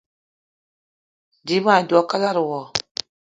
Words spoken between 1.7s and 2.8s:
dwé a kalada wo